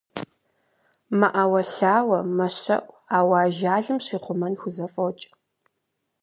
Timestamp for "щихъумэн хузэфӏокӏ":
4.05-5.23